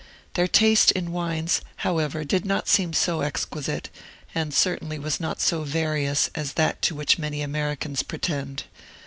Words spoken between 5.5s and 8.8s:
various, as that to which many Americans pretend.